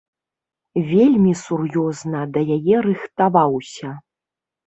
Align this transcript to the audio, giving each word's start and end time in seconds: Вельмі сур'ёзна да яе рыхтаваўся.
Вельмі 0.91 1.33
сур'ёзна 1.41 2.23
да 2.37 2.41
яе 2.57 2.77
рыхтаваўся. 2.87 3.89